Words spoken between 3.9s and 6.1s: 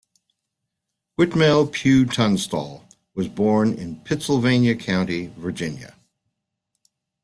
Pittsylvania County, Virginia.